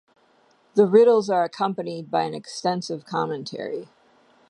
The 0.73 0.87
riddles 0.87 1.29
are 1.29 1.43
accompanied 1.43 2.09
by 2.09 2.23
an 2.23 2.33
extensive 2.33 3.05
commentary. 3.05 3.87